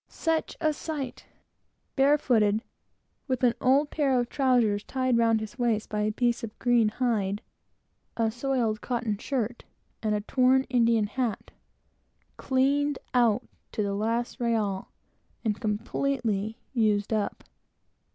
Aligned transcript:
Such 0.07 0.57
a 0.59 0.73
sight 0.73 1.25
I 1.27 1.27
never 1.27 1.37
saw 1.37 1.41
before. 2.17 2.37
Barefooted, 2.39 2.63
with 3.27 3.43
an 3.43 3.53
old 3.61 3.91
pair 3.91 4.19
of 4.19 4.29
trowsers 4.29 4.83
tied 4.83 5.15
round 5.15 5.39
his 5.39 5.59
waist 5.59 5.89
by 5.89 6.01
a 6.01 6.11
piece 6.11 6.43
of 6.43 6.57
green 6.57 6.89
hide, 6.89 7.43
a 8.17 8.31
soiled 8.31 8.81
cotton 8.81 9.19
shirt, 9.19 9.63
and 10.01 10.15
a 10.15 10.21
torn 10.21 10.63
Indian 10.71 11.05
hat; 11.05 11.51
"cleaned 12.35 12.97
out," 13.13 13.47
to 13.73 13.83
the 13.83 13.93
last 13.93 14.39
reál, 14.39 14.87
and 15.45 15.61
completely 15.61 16.57
"used 16.73 17.13
up." 17.13 17.43